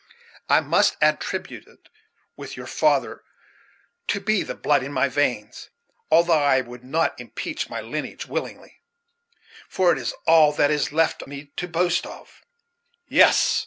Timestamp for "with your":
2.35-2.65